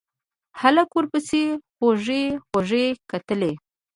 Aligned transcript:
هلک 0.61 0.89
ورپسې 0.97 1.43
خوږې 1.75 2.23
خوږې 2.47 2.85
کتلې. 3.09 3.51